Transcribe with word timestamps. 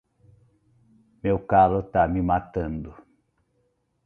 Meu 1.23 1.37
calo 1.51 1.79
tá 1.93 2.03
me 2.07 2.21
matando. 2.31 2.91